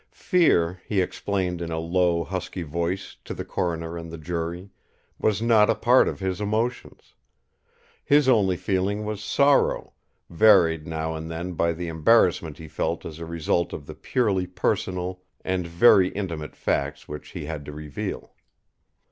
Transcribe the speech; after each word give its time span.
Fear, 0.09 0.81
he 0.87 0.99
explained 0.99 1.61
in 1.61 1.69
a 1.71 1.77
low, 1.77 2.23
husky 2.23 2.63
voice 2.63 3.17
to 3.23 3.35
the 3.35 3.45
coroner 3.45 3.99
and 3.99 4.09
the 4.11 4.17
jury, 4.17 4.71
was 5.19 5.43
not 5.43 5.69
a 5.69 5.75
part 5.75 6.07
of 6.07 6.19
his 6.19 6.41
emotions. 6.41 7.13
His 8.03 8.27
only 8.27 8.57
feeling 8.57 9.05
was 9.05 9.21
sorrow, 9.23 9.93
varied 10.27 10.87
now 10.87 11.13
and 11.13 11.29
then 11.29 11.53
by 11.53 11.73
the 11.73 11.87
embarrassment 11.87 12.57
he 12.57 12.67
felt 12.67 13.05
as 13.05 13.19
a 13.19 13.27
result 13.27 13.73
of 13.73 13.85
the 13.85 13.93
purely 13.93 14.47
personal 14.47 15.21
and 15.45 15.67
very 15.67 16.09
intimate 16.09 16.55
facts 16.55 17.07
which 17.07 17.29
he 17.33 17.45
had 17.45 17.63
to 17.65 17.71
reveal. 17.71 18.33